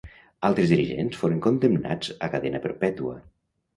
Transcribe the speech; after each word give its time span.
Altres 0.47 0.71
dirigents 0.73 1.19
foren 1.23 1.43
condemnats 1.47 2.09
a 2.29 2.31
cadena 2.37 2.63
perpètua. 2.65 3.15